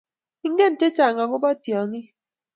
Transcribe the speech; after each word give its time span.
Ingen 0.45 0.73
chechang 0.79 1.17
agoba 1.23 1.49
tyongik 1.63 2.07